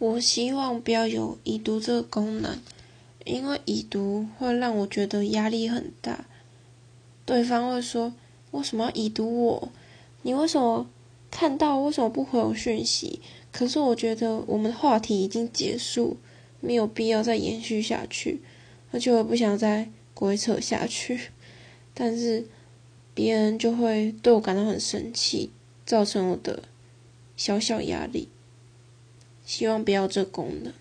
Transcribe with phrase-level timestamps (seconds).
[0.00, 2.58] 我希望不要有已读这个功能，
[3.26, 6.24] 因为已读会让我觉得压力很大。
[7.26, 8.14] 对方会说
[8.52, 9.68] ：“为什么要已读我？
[10.22, 10.88] 你为什么
[11.30, 13.20] 看到为什么不回我讯息？”
[13.52, 16.16] 可是我觉得我们的话题已经结束，
[16.60, 18.40] 没有必要再延续下去，
[18.92, 21.20] 而且我不想再鬼扯下去。
[21.92, 22.46] 但是
[23.12, 25.50] 别人就会对我感到很生气，
[25.84, 26.62] 造成我的
[27.36, 28.28] 小小压力。
[29.50, 30.72] 希望不要这功能。